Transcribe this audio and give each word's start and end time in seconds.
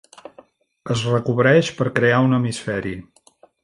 Es 0.95 1.03
recobreix 1.11 1.71
per 1.81 1.89
crear 2.01 2.25
un 2.31 2.39
hemisferi. 2.41 2.99